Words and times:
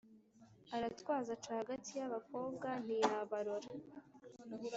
aratwaza 0.75 1.31
aca 1.37 1.51
hagati 1.59 1.91
y'abakobwa 1.99 2.67
ntiyabarora 2.83 3.69